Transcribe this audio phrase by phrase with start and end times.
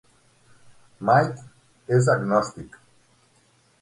[1.09, 1.45] Mike
[1.99, 2.81] és agnòstic.